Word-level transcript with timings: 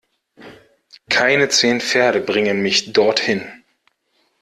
Keine 1.11 1.49
zehn 1.49 1.79
Pferde 1.79 2.21
bringen 2.21 2.63
mich 2.63 2.91
dorthin! 2.91 3.43